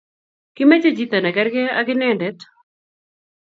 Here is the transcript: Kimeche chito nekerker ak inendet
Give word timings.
Kimeche 0.55 0.89
chito 0.97 1.17
nekerker 1.21 1.67
ak 1.79 1.87
inendet 1.93 2.39